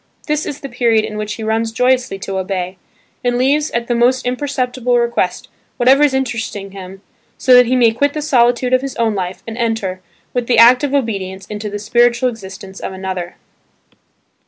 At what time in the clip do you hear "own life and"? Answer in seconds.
8.95-9.59